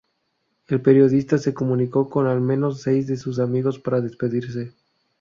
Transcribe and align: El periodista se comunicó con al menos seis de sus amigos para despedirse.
El 0.67 0.81
periodista 0.81 1.37
se 1.37 1.53
comunicó 1.53 2.09
con 2.09 2.25
al 2.25 2.41
menos 2.41 2.81
seis 2.81 3.05
de 3.05 3.17
sus 3.17 3.37
amigos 3.37 3.77
para 3.77 4.01
despedirse. 4.01 4.73